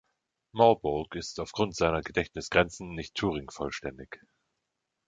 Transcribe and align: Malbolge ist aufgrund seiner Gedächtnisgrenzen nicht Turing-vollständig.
Malbolge 0.55 1.19
ist 1.19 1.39
aufgrund 1.39 1.75
seiner 1.75 2.01
Gedächtnisgrenzen 2.01 2.95
nicht 2.95 3.13
Turing-vollständig. 3.13 4.19